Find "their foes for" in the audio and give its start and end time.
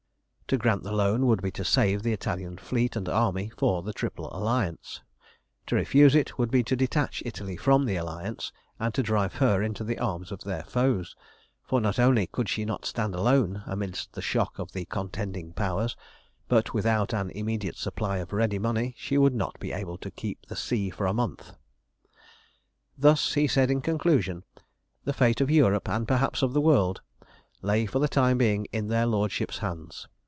10.43-11.79